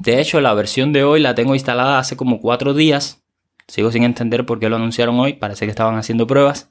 De 0.01 0.21
hecho, 0.21 0.41
la 0.41 0.55
versión 0.55 0.93
de 0.93 1.05
hoy 1.05 1.21
la 1.21 1.37
tengo 1.37 1.55
instalada 1.55 2.01
hace 2.01 2.17
como 2.17 2.41
cuatro 2.41 2.75
días. 2.75 3.23
Sigo 3.71 3.93
sin 3.93 4.03
entender 4.03 4.45
por 4.45 4.59
qué 4.59 4.69
lo 4.69 4.75
anunciaron 4.75 5.21
hoy, 5.21 5.35
parece 5.35 5.65
que 5.65 5.71
estaban 5.71 5.97
haciendo 5.97 6.27
pruebas. 6.27 6.71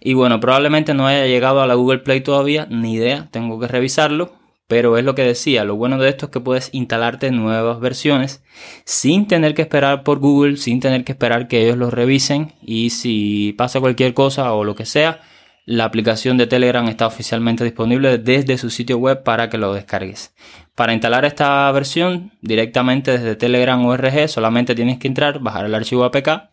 Y 0.00 0.14
bueno, 0.14 0.40
probablemente 0.40 0.94
no 0.94 1.06
haya 1.06 1.26
llegado 1.26 1.60
a 1.60 1.66
la 1.66 1.74
Google 1.74 1.98
Play 1.98 2.22
todavía, 2.22 2.66
ni 2.70 2.94
idea, 2.94 3.28
tengo 3.30 3.60
que 3.60 3.68
revisarlo. 3.68 4.32
Pero 4.66 4.96
es 4.96 5.04
lo 5.04 5.14
que 5.14 5.24
decía, 5.24 5.64
lo 5.64 5.76
bueno 5.76 5.98
de 5.98 6.08
esto 6.08 6.26
es 6.26 6.32
que 6.32 6.40
puedes 6.40 6.70
instalarte 6.72 7.30
nuevas 7.30 7.78
versiones 7.80 8.42
sin 8.86 9.26
tener 9.26 9.52
que 9.54 9.60
esperar 9.60 10.02
por 10.04 10.20
Google, 10.20 10.56
sin 10.56 10.80
tener 10.80 11.04
que 11.04 11.12
esperar 11.12 11.46
que 11.48 11.62
ellos 11.62 11.76
lo 11.76 11.90
revisen 11.90 12.54
y 12.62 12.88
si 12.88 13.52
pasa 13.58 13.80
cualquier 13.80 14.14
cosa 14.14 14.54
o 14.54 14.64
lo 14.64 14.74
que 14.74 14.86
sea, 14.86 15.20
la 15.64 15.84
aplicación 15.84 16.36
de 16.36 16.46
Telegram 16.46 16.86
está 16.88 17.06
oficialmente 17.06 17.64
disponible 17.64 18.18
desde 18.18 18.58
su 18.58 18.70
sitio 18.70 18.98
web 18.98 19.22
para 19.22 19.48
que 19.48 19.58
lo 19.58 19.72
descargues. 19.74 20.34
Para 20.74 20.92
instalar 20.92 21.24
esta 21.24 21.70
versión 21.72 22.32
directamente 22.40 23.12
desde 23.12 23.36
Telegram 23.36 23.84
ORG 23.84 24.28
solamente 24.28 24.74
tienes 24.74 24.98
que 24.98 25.08
entrar, 25.08 25.38
bajar 25.38 25.66
el 25.66 25.74
archivo 25.74 26.04
APK, 26.04 26.50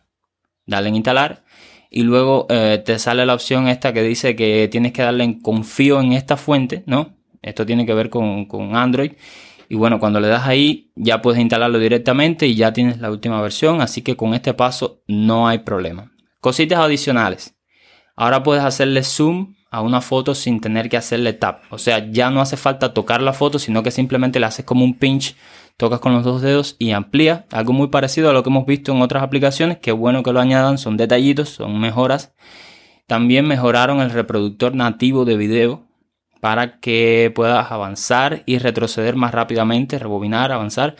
darle 0.66 0.88
en 0.90 0.96
instalar 0.96 1.42
y 1.90 2.02
luego 2.04 2.46
eh, 2.48 2.80
te 2.84 2.98
sale 3.00 3.26
la 3.26 3.34
opción 3.34 3.66
esta 3.66 3.92
que 3.92 4.02
dice 4.02 4.36
que 4.36 4.68
tienes 4.70 4.92
que 4.92 5.02
darle 5.02 5.24
en 5.24 5.40
confío 5.40 6.00
en 6.00 6.12
esta 6.12 6.36
fuente, 6.36 6.84
¿no? 6.86 7.16
Esto 7.42 7.66
tiene 7.66 7.84
que 7.84 7.94
ver 7.94 8.10
con, 8.10 8.46
Android. 8.76 9.12
Y 9.68 9.74
bueno, 9.74 9.98
cuando 9.98 10.20
le 10.20 10.28
das 10.28 10.46
ahí 10.46 10.92
ya 10.94 11.20
puedes 11.20 11.40
instalarlo 11.40 11.78
directamente 11.78 12.46
y 12.46 12.54
ya 12.54 12.72
tienes 12.72 13.00
la 13.00 13.10
última 13.10 13.40
versión. 13.42 13.80
Así 13.80 14.02
que 14.02 14.16
con 14.16 14.34
este 14.34 14.54
paso 14.54 15.02
no 15.08 15.48
hay 15.48 15.58
problema. 15.58 16.12
Cositas 16.40 16.78
adicionales. 16.78 17.56
Ahora 18.20 18.42
puedes 18.42 18.62
hacerle 18.62 19.02
zoom 19.02 19.54
a 19.70 19.80
una 19.80 20.02
foto 20.02 20.34
sin 20.34 20.60
tener 20.60 20.90
que 20.90 20.98
hacerle 20.98 21.32
tap. 21.32 21.62
O 21.70 21.78
sea, 21.78 22.10
ya 22.10 22.28
no 22.28 22.42
hace 22.42 22.58
falta 22.58 22.92
tocar 22.92 23.22
la 23.22 23.32
foto, 23.32 23.58
sino 23.58 23.82
que 23.82 23.90
simplemente 23.90 24.38
le 24.38 24.44
haces 24.44 24.66
como 24.66 24.84
un 24.84 24.98
pinch, 24.98 25.36
tocas 25.78 26.00
con 26.00 26.12
los 26.12 26.22
dos 26.22 26.42
dedos 26.42 26.76
y 26.78 26.90
amplía. 26.90 27.46
Algo 27.50 27.72
muy 27.72 27.88
parecido 27.88 28.28
a 28.28 28.34
lo 28.34 28.42
que 28.42 28.50
hemos 28.50 28.66
visto 28.66 28.92
en 28.92 29.00
otras 29.00 29.22
aplicaciones. 29.22 29.78
Qué 29.78 29.92
bueno 29.92 30.22
que 30.22 30.34
lo 30.34 30.40
añadan, 30.40 30.76
son 30.76 30.98
detallitos, 30.98 31.48
son 31.48 31.80
mejoras. 31.80 32.34
También 33.06 33.48
mejoraron 33.48 34.02
el 34.02 34.10
reproductor 34.10 34.74
nativo 34.74 35.24
de 35.24 35.38
video 35.38 35.86
para 36.40 36.78
que 36.78 37.32
puedas 37.34 37.72
avanzar 37.72 38.42
y 38.44 38.58
retroceder 38.58 39.16
más 39.16 39.32
rápidamente, 39.32 39.98
rebobinar, 39.98 40.52
avanzar. 40.52 40.94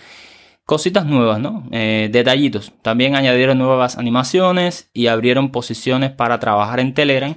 Cositas 0.64 1.04
nuevas, 1.04 1.40
¿no? 1.40 1.66
Eh, 1.72 2.08
detallitos. 2.12 2.72
También 2.82 3.16
añadieron 3.16 3.58
nuevas 3.58 3.98
animaciones 3.98 4.90
y 4.92 5.08
abrieron 5.08 5.50
posiciones 5.50 6.12
para 6.12 6.38
trabajar 6.38 6.80
en 6.80 6.94
Telegram. 6.94 7.34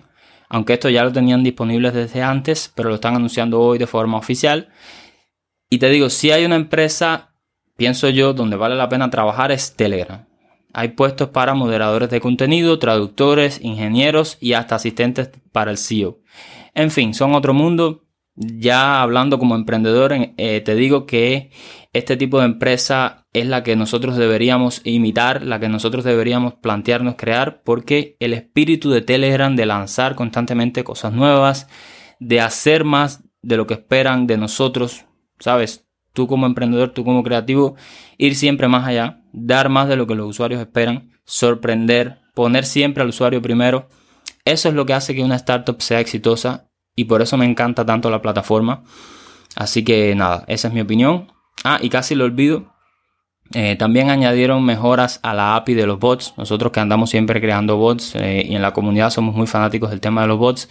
Aunque 0.49 0.73
esto 0.73 0.89
ya 0.89 1.03
lo 1.03 1.11
tenían 1.11 1.43
disponibles 1.43 1.93
desde 1.93 2.21
antes, 2.21 2.71
pero 2.75 2.89
lo 2.89 2.95
están 2.95 3.15
anunciando 3.15 3.59
hoy 3.59 3.79
de 3.79 3.87
forma 3.87 4.17
oficial. 4.17 4.69
Y 5.69 5.79
te 5.79 5.89
digo, 5.89 6.11
si 6.11 6.29
hay 6.29 6.45
una 6.45 6.55
empresa, 6.55 7.33
pienso 7.75 8.07
yo, 8.09 8.33
donde 8.33 8.55
vale 8.55 8.75
la 8.75 8.89
pena 8.89 9.09
trabajar 9.09 9.51
es 9.51 9.75
Telegram. 9.75 10.27
Hay 10.71 10.89
puestos 10.89 11.29
para 11.29 11.55
moderadores 11.55 12.11
de 12.11 12.21
contenido, 12.21 12.77
traductores, 12.77 13.59
ingenieros 13.61 14.37
y 14.39 14.53
hasta 14.53 14.75
asistentes 14.75 15.31
para 15.51 15.71
el 15.71 15.77
CEO. 15.77 16.19
En 16.75 16.91
fin, 16.91 17.13
son 17.13 17.33
otro 17.33 17.53
mundo. 17.53 18.02
Ya 18.35 19.01
hablando 19.01 19.37
como 19.37 19.55
emprendedor, 19.55 20.13
eh, 20.13 20.61
te 20.61 20.75
digo 20.75 21.05
que 21.05 21.51
este 21.93 22.17
tipo 22.17 22.39
de 22.39 22.45
empresa 22.45 23.27
es 23.33 23.45
la 23.45 23.63
que 23.63 23.75
nosotros 23.75 24.17
deberíamos 24.17 24.81
imitar, 24.83 25.43
la 25.43 25.59
que 25.59 25.69
nosotros 25.69 26.03
deberíamos 26.03 26.55
plantearnos 26.55 27.15
crear, 27.15 27.61
porque 27.63 28.17
el 28.19 28.33
espíritu 28.33 28.89
de 28.89 29.01
Telegram 29.01 29.55
de 29.55 29.67
lanzar 29.67 30.15
constantemente 30.15 30.83
cosas 30.83 31.13
nuevas, 31.13 31.67
de 32.19 32.41
hacer 32.41 32.85
más 32.85 33.23
de 33.43 33.57
lo 33.57 33.67
que 33.67 33.75
esperan 33.75 34.25
de 34.25 34.37
nosotros, 34.37 35.05
¿sabes? 35.39 35.85
Tú 36.13 36.27
como 36.27 36.47
emprendedor, 36.47 36.89
tú 36.89 37.03
como 37.03 37.23
creativo, 37.23 37.75
ir 38.17 38.35
siempre 38.35 38.67
más 38.67 38.87
allá, 38.87 39.21
dar 39.31 39.69
más 39.69 39.87
de 39.87 39.95
lo 39.95 40.07
que 40.07 40.15
los 40.15 40.27
usuarios 40.27 40.59
esperan, 40.59 41.11
sorprender, 41.23 42.21
poner 42.33 42.65
siempre 42.65 43.03
al 43.03 43.09
usuario 43.09 43.41
primero 43.41 43.89
eso 44.45 44.67
es 44.67 44.75
lo 44.75 44.85
que 44.85 44.93
hace 44.93 45.15
que 45.15 45.23
una 45.23 45.37
startup 45.37 45.81
sea 45.81 45.99
exitosa 46.01 46.69
y 46.95 47.05
por 47.05 47.21
eso 47.21 47.37
me 47.37 47.45
encanta 47.45 47.85
tanto 47.85 48.09
la 48.09 48.21
plataforma. 48.21 48.83
Así 49.55 49.83
que 49.83 50.15
nada, 50.15 50.43
esa 50.47 50.67
es 50.67 50.73
mi 50.73 50.81
opinión. 50.81 51.31
Ah, 51.63 51.79
y 51.81 51.89
casi 51.89 52.15
lo 52.15 52.25
olvido. 52.25 52.73
Eh, 53.55 53.75
también 53.75 54.09
añadieron 54.09 54.65
mejoras 54.65 55.19
a 55.21 55.33
la 55.33 55.55
API 55.55 55.75
de 55.75 55.85
los 55.85 55.99
bots. 55.99 56.33
Nosotros 56.37 56.71
que 56.71 56.79
andamos 56.79 57.09
siempre 57.11 57.39
creando 57.39 57.77
bots 57.77 58.15
eh, 58.15 58.45
y 58.49 58.55
en 58.55 58.61
la 58.61 58.73
comunidad 58.73 59.11
somos 59.11 59.35
muy 59.35 59.45
fanáticos 59.45 59.91
del 59.91 59.99
tema 59.99 60.21
de 60.21 60.27
los 60.27 60.39
bots. 60.39 60.69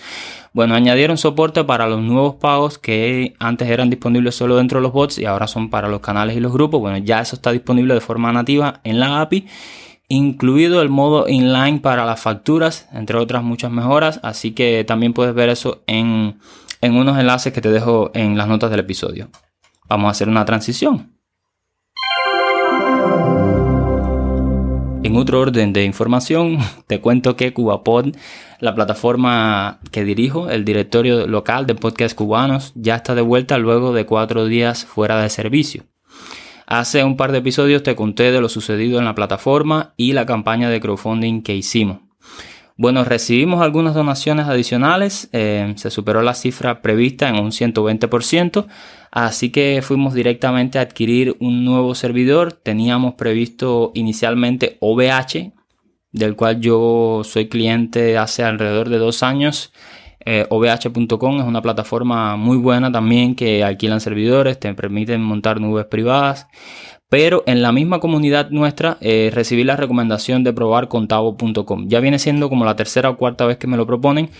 Bueno, 0.52 0.74
añadieron 0.74 1.16
soporte 1.16 1.62
para 1.64 1.86
los 1.86 2.00
nuevos 2.00 2.36
pagos 2.36 2.78
que 2.78 3.34
antes 3.38 3.68
eran 3.68 3.88
disponibles 3.88 4.34
solo 4.34 4.56
dentro 4.56 4.80
de 4.80 4.82
los 4.82 4.92
bots 4.92 5.18
y 5.18 5.26
ahora 5.26 5.46
son 5.46 5.70
para 5.70 5.88
los 5.88 6.00
canales 6.00 6.36
y 6.36 6.40
los 6.40 6.52
grupos. 6.52 6.80
Bueno, 6.80 6.98
ya 6.98 7.20
eso 7.20 7.36
está 7.36 7.52
disponible 7.52 7.94
de 7.94 8.00
forma 8.00 8.32
nativa 8.32 8.80
en 8.82 8.98
la 8.98 9.20
API 9.20 9.46
incluido 10.12 10.82
el 10.82 10.90
modo 10.90 11.26
inline 11.26 11.80
para 11.80 12.04
las 12.04 12.20
facturas, 12.20 12.86
entre 12.92 13.16
otras 13.16 13.42
muchas 13.42 13.70
mejoras, 13.70 14.20
así 14.22 14.52
que 14.52 14.84
también 14.84 15.14
puedes 15.14 15.34
ver 15.34 15.48
eso 15.48 15.82
en, 15.86 16.38
en 16.82 16.96
unos 16.96 17.18
enlaces 17.18 17.52
que 17.54 17.62
te 17.62 17.70
dejo 17.70 18.10
en 18.12 18.36
las 18.36 18.46
notas 18.46 18.70
del 18.70 18.80
episodio. 18.80 19.30
Vamos 19.88 20.08
a 20.08 20.10
hacer 20.10 20.28
una 20.28 20.44
transición. 20.44 21.12
En 25.02 25.16
otro 25.16 25.40
orden 25.40 25.72
de 25.72 25.84
información, 25.84 26.58
te 26.86 27.00
cuento 27.00 27.34
que 27.34 27.54
CubaPod, 27.54 28.14
la 28.60 28.74
plataforma 28.74 29.80
que 29.92 30.04
dirijo, 30.04 30.50
el 30.50 30.66
directorio 30.66 31.26
local 31.26 31.66
de 31.66 31.74
podcast 31.74 32.14
cubanos, 32.14 32.72
ya 32.74 32.96
está 32.96 33.14
de 33.14 33.22
vuelta 33.22 33.56
luego 33.56 33.94
de 33.94 34.04
cuatro 34.04 34.44
días 34.44 34.84
fuera 34.84 35.22
de 35.22 35.30
servicio. 35.30 35.84
Hace 36.66 37.04
un 37.04 37.16
par 37.16 37.32
de 37.32 37.38
episodios 37.38 37.82
te 37.82 37.94
conté 37.94 38.30
de 38.30 38.40
lo 38.40 38.48
sucedido 38.48 38.98
en 38.98 39.04
la 39.04 39.14
plataforma 39.14 39.94
y 39.96 40.12
la 40.12 40.26
campaña 40.26 40.70
de 40.70 40.80
crowdfunding 40.80 41.42
que 41.42 41.54
hicimos. 41.54 41.98
Bueno, 42.76 43.04
recibimos 43.04 43.62
algunas 43.62 43.94
donaciones 43.94 44.46
adicionales, 44.46 45.28
eh, 45.32 45.74
se 45.76 45.90
superó 45.90 46.22
la 46.22 46.34
cifra 46.34 46.80
prevista 46.80 47.28
en 47.28 47.36
un 47.36 47.52
120%, 47.52 48.66
así 49.10 49.50
que 49.50 49.80
fuimos 49.82 50.14
directamente 50.14 50.78
a 50.78 50.82
adquirir 50.82 51.36
un 51.38 51.64
nuevo 51.64 51.94
servidor. 51.94 52.54
Teníamos 52.54 53.14
previsto 53.14 53.92
inicialmente 53.94 54.78
OVH, 54.80 55.52
del 56.12 56.34
cual 56.34 56.60
yo 56.60 57.22
soy 57.24 57.48
cliente 57.48 58.16
hace 58.16 58.42
alrededor 58.42 58.88
de 58.88 58.98
dos 58.98 59.22
años. 59.22 59.72
Eh, 60.24 60.46
OVH.com 60.48 61.40
es 61.40 61.44
una 61.44 61.62
plataforma 61.62 62.36
muy 62.36 62.56
buena 62.56 62.92
también 62.92 63.34
que 63.34 63.64
alquilan 63.64 64.00
servidores, 64.00 64.58
te 64.58 64.72
permiten 64.74 65.22
montar 65.22 65.60
nubes 65.60 65.86
privadas. 65.86 66.48
Pero 67.08 67.44
en 67.46 67.60
la 67.60 67.72
misma 67.72 68.00
comunidad 68.00 68.50
nuestra 68.50 68.96
eh, 69.00 69.30
recibí 69.34 69.64
la 69.64 69.76
recomendación 69.76 70.44
de 70.44 70.52
probar 70.52 70.88
contavo.com. 70.88 71.88
Ya 71.88 72.00
viene 72.00 72.18
siendo 72.18 72.48
como 72.48 72.64
la 72.64 72.76
tercera 72.76 73.10
o 73.10 73.16
cuarta 73.16 73.44
vez 73.44 73.58
que 73.58 73.66
me 73.66 73.76
lo 73.76 73.86
proponen 73.86 74.30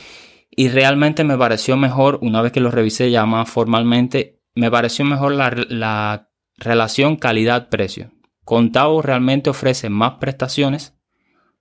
y 0.51 0.69
realmente 0.69 1.25
me 1.25 1.37
pareció 1.37 1.77
mejor, 1.77 2.19
una 2.23 2.41
vez 2.43 2.53
que 2.53 2.61
lo 2.61 2.71
revisé 2.71 3.11
ya 3.11 3.27
más 3.27 3.51
formalmente, 3.51 4.41
me 4.55 4.71
pareció 4.71 5.05
mejor 5.05 5.33
la, 5.33 5.55
la 5.69 6.31
relación 6.57 7.17
calidad-precio. 7.17 8.11
Contavo 8.45 9.03
realmente 9.03 9.51
ofrece 9.51 9.89
más 9.89 10.15
prestaciones 10.15 10.95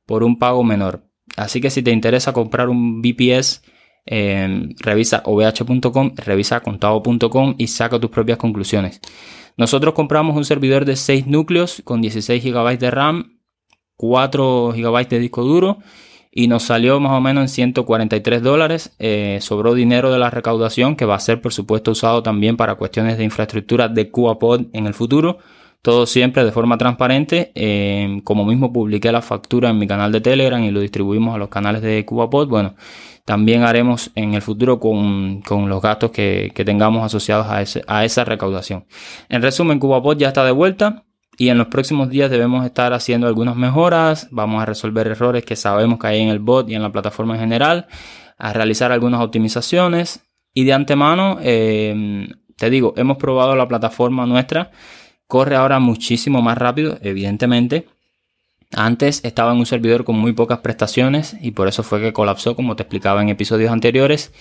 por 0.06 0.24
un 0.24 0.40
pago 0.40 0.64
menor. 0.64 1.06
Así 1.38 1.62
que 1.62 1.70
si 1.70 1.84
te 1.84 1.92
interesa 1.92 2.34
comprar 2.34 2.70
un 2.70 3.02
BPS, 3.02 3.64
revisa 4.06 5.22
ovh.com, 5.26 6.14
revisa 6.16 6.60
contavo.com 6.60 7.56
y 7.58 7.68
saca 7.68 8.00
tus 8.00 8.10
propias 8.10 8.38
conclusiones. 8.38 9.00
Nosotros 9.58 9.94
compramos 9.94 10.36
un 10.36 10.46
servidor 10.46 10.86
de 10.86 10.96
6 10.96 11.28
núcleos 11.28 11.82
con 11.84 12.02
16 12.02 12.44
GB 12.44 12.80
de 12.80 12.92
RAM, 12.92 13.40
4 13.98 14.74
GB 14.76 15.08
de 15.08 15.20
disco 15.20 15.44
duro 15.44 15.80
y 16.32 16.48
nos 16.48 16.64
salió 16.64 17.00
más 17.00 17.12
o 17.12 17.22
menos 17.22 17.44
en 17.44 17.50
143 17.50 18.42
dólares. 18.42 18.96
Eh, 19.00 19.40
sobró 19.42 19.74
dinero 19.74 20.12
de 20.12 20.20
la 20.20 20.30
recaudación 20.30 20.96
que 20.96 21.06
va 21.06 21.16
a 21.16 21.20
ser 21.20 21.42
por 21.42 21.54
supuesto 21.54 21.92
usado 21.92 22.24
también 22.24 22.56
para 22.56 22.76
cuestiones 22.76 23.18
de 23.18 23.26
infraestructura 23.26 23.90
de 23.90 24.10
CubaPod 24.10 24.68
en 24.74 24.88
el 24.88 24.94
futuro. 24.94 25.40
Todo 25.82 26.06
siempre 26.06 26.46
de 26.46 26.52
forma 26.52 26.78
transparente. 26.78 27.52
Eh, 27.56 28.22
como 28.24 28.46
mismo 28.46 28.72
publiqué 28.72 29.12
la 29.12 29.22
factura 29.22 29.70
en 29.70 29.80
mi 29.80 29.88
canal 29.88 30.12
de 30.12 30.22
Telegram 30.22 30.64
y 30.64 30.72
lo 30.72 30.80
distribuimos 30.80 31.36
a 31.36 31.38
los 31.38 31.50
canales 31.50 31.82
de 31.82 32.06
CubaPod. 32.06 32.48
Bueno, 32.48 32.76
también 33.26 33.64
haremos 33.64 34.12
en 34.16 34.34
el 34.34 34.42
futuro 34.42 34.80
con, 34.80 35.44
los 35.68 35.82
gastos 35.82 36.12
que, 36.12 36.52
tengamos 36.66 37.06
asociados 37.06 37.48
a, 37.48 37.64
a, 37.88 38.06
esa 38.06 38.26
recaudación. 38.26 38.86
En 39.30 39.42
resumen, 39.42 39.80
CubaPod 39.80 40.18
ya 40.18 40.30
está 40.30 40.44
de 40.44 40.52
vuelta 40.52 41.06
y 41.38 41.50
en 41.50 41.58
los 41.58 41.68
próximos 41.68 42.10
días 42.10 42.30
debemos 42.30 42.66
estar 42.66 42.94
haciendo 42.94 43.28
algunas 43.28 43.56
mejoras. 43.56 44.28
Vamos 44.32 44.62
a 44.62 44.66
resolver 44.66 45.08
errores 45.08 45.46
que 45.46 45.56
sabemos 45.56 46.00
que 46.00 46.08
hay 46.08 46.22
en 46.22 46.30
el 46.30 46.40
bot 46.40 46.70
y 46.70 46.76
en 46.76 46.82
la 46.82 46.92
plataforma 46.92 47.36
en 47.36 47.42
general, 47.42 47.88
a 48.38 48.54
realizar 48.54 48.92
algunas 48.92 49.22
optimizaciones 49.22 50.26
y 50.54 50.66
de 50.66 50.74
antemano, 50.74 51.38
eh, 51.42 52.28
te 52.58 52.70
digo, 52.70 52.94
hemos 52.98 53.18
probado 53.18 53.56
la 53.56 53.68
plataforma 53.68 54.26
nuestra. 54.26 54.72
Corre 55.28 55.56
ahora 55.56 55.80
muchísimo 55.80 56.42
más 56.42 56.58
rápido, 56.58 56.98
evidentemente 57.02 57.88
antes 58.74 59.24
estaba 59.24 59.52
en 59.52 59.60
un 59.60 59.66
servidor 59.66 60.04
con 60.04 60.18
muy 60.18 60.34
pocas 60.34 60.60
prestaciones 60.60 61.36
y 61.42 61.52
por 61.52 61.68
eso 61.68 61.84
fue 61.84 62.02
que 62.02 62.14
colapsó, 62.14 62.56
como 62.56 62.76
te 62.76 62.84
explicaba 62.84 63.22
en 63.22 63.30
episodios 63.30 63.72
anteriores. 63.72 64.34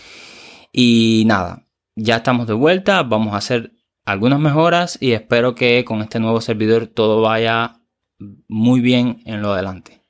Y 0.73 1.25
nada, 1.27 1.67
ya 1.97 2.17
estamos 2.17 2.47
de 2.47 2.55
vuelta, 2.55 3.03
vamos 3.03 3.35
a 3.35 3.39
hacer 3.39 3.73
algunas 4.05 4.41
mejoras 4.41 4.99
y 5.01 5.13
espero 5.13 5.55
que 5.55 5.85
con 5.85 6.01
este 6.01 6.21
nuevo 6.21 6.41
servidor 6.41 6.87
todo 6.87 7.21
vaya 7.21 7.81
muy 8.49 8.81
bien 8.81 9.23
en 9.25 9.43
lo 9.43 9.53
adelante. 9.53 10.01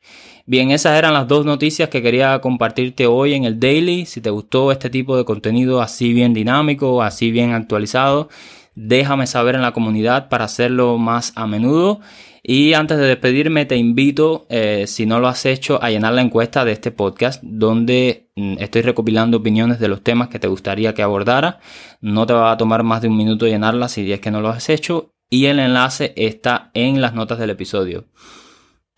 Bien, 0.47 0.73
esas 0.73 0.99
eran 0.99 1.15
las 1.15 1.29
dos 1.29 1.47
noticias 1.47 1.91
que 1.91 2.03
quería 2.03 2.41
compartirte 2.41 3.07
hoy 3.07 3.35
en 3.35 3.45
el 3.45 3.61
daily. 3.61 4.05
Si 4.05 4.21
te 4.21 4.31
gustó 4.31 4.73
este 4.73 4.91
tipo 4.91 5.17
de 5.17 5.25
contenido 5.25 5.81
así 5.81 6.13
bien 6.13 6.35
dinámico, 6.35 7.03
así 7.03 7.31
bien 7.31 7.53
actualizado, 7.53 8.29
déjame 8.75 9.29
saber 9.29 9.55
en 9.55 9.63
la 9.63 9.73
comunidad 9.73 10.29
para 10.29 10.47
hacerlo 10.47 10.99
más 10.99 11.33
a 11.37 11.47
menudo. 11.47 12.01
Y 12.43 12.73
antes 12.73 12.99
de 12.99 13.07
despedirme, 13.07 13.67
te 13.67 13.77
invito, 13.77 14.47
eh, 14.49 14.85
si 14.87 15.07
no 15.07 15.21
lo 15.21 15.29
has 15.29 15.45
hecho, 15.45 15.83
a 15.83 15.91
llenar 15.91 16.15
la 16.15 16.23
encuesta 16.23 16.65
de 16.65 16.73
este 16.73 16.91
podcast, 16.91 17.43
donde 17.43 18.31
mm, 18.37 18.55
estoy 18.59 18.83
recopilando 18.83 19.39
opiniones 19.39 19.79
de 19.79 19.89
los 19.89 20.03
temas 20.03 20.29
que 20.29 20.39
te 20.39 20.49
gustaría 20.49 20.95
que 20.95 21.03
abordara. 21.03 21.61
No 22.01 22.27
te 22.27 22.33
va 22.33 22.53
a 22.53 22.57
tomar 22.57 22.83
más 22.83 23.03
de 23.03 23.09
un 23.09 23.17
minuto 23.17 23.47
llenarla 23.47 23.89
si 23.89 24.11
es 24.11 24.21
que 24.21 24.31
no 24.31 24.41
lo 24.41 24.49
has 24.49 24.69
hecho. 24.71 25.13
Y 25.29 25.47
el 25.47 25.61
enlace 25.61 26.13
está 26.17 26.71
en 26.75 27.01
las 27.01 27.15
notas 27.15 27.39
del 27.39 27.51
episodio. 27.51 28.07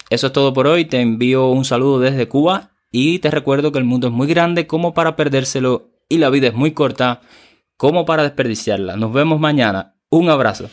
Eso 0.08 0.28
es 0.28 0.32
todo 0.32 0.52
por 0.52 0.66
hoy. 0.66 0.84
Te 0.84 1.00
envío 1.00 1.48
un 1.48 1.64
saludo 1.64 1.98
desde 1.98 2.28
Cuba 2.28 2.70
y 2.90 3.18
te 3.18 3.30
recuerdo 3.30 3.72
que 3.72 3.78
el 3.78 3.84
mundo 3.84 4.06
es 4.06 4.12
muy 4.12 4.26
grande 4.26 4.66
como 4.66 4.94
para 4.94 5.16
perdérselo 5.16 5.90
y 6.08 6.18
la 6.18 6.30
vida 6.30 6.48
es 6.48 6.54
muy 6.54 6.72
corta 6.72 7.20
como 7.76 8.04
para 8.04 8.22
desperdiciarla. 8.22 8.96
Nos 8.96 9.12
vemos 9.12 9.40
mañana. 9.40 9.96
Un 10.10 10.28
abrazo. 10.28 10.68